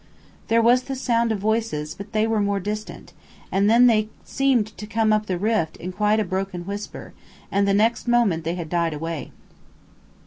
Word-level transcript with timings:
There 0.47 0.63
was 0.63 0.81
the 0.85 0.95
sound 0.95 1.31
of 1.31 1.37
voices, 1.37 1.93
but 1.93 2.11
they 2.11 2.25
were 2.25 2.41
more 2.41 2.59
distant, 2.59 3.13
and 3.51 3.69
then 3.69 3.85
they 3.85 4.09
seemed 4.25 4.75
to 4.79 4.87
come 4.87 5.13
up 5.13 5.27
the 5.27 5.37
rift 5.37 5.77
in 5.77 5.91
quite 5.91 6.19
a 6.19 6.23
broken 6.25 6.65
whisper, 6.65 7.13
and 7.51 7.67
the 7.67 7.73
next 7.75 8.07
moment 8.07 8.43
they 8.43 8.55
had 8.55 8.67
died 8.67 8.95
away. 8.95 9.31